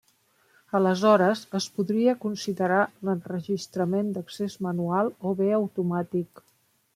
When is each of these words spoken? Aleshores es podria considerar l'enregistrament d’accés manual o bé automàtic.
Aleshores 0.77 1.43
es 1.59 1.67
podria 1.75 2.15
considerar 2.23 2.79
l'enregistrament 3.09 4.11
d’accés 4.17 4.57
manual 4.69 5.13
o 5.31 5.35
bé 5.43 5.53
automàtic. 5.61 6.43